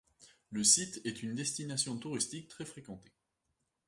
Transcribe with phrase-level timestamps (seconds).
[0.49, 3.11] Le site est une destination touristique très fréquentée.